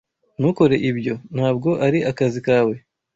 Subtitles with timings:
[0.39, 1.13] Ntukore ibyo.
[1.35, 2.75] Ntabwo ari akazi kawe.